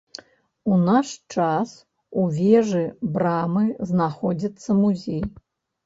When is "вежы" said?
2.39-2.83